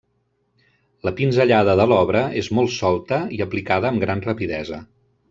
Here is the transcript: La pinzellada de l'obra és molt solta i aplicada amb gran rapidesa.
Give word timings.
La 1.07 1.11
pinzellada 1.19 1.75
de 1.79 1.85
l'obra 1.91 2.23
és 2.41 2.49
molt 2.61 2.73
solta 2.77 3.21
i 3.37 3.43
aplicada 3.47 3.93
amb 3.93 4.05
gran 4.07 4.25
rapidesa. 4.31 4.81